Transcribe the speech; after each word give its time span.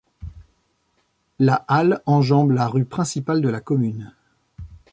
La 1.37 1.63
halle 1.67 2.01
enjambe 2.07 2.49
la 2.53 2.67
rue 2.67 2.85
principale 2.85 3.39
de 3.39 3.49
la 3.49 3.61
commune. 3.61 4.11